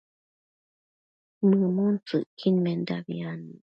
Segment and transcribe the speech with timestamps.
[1.47, 3.65] mëmuntsëcquidmendabi adnuc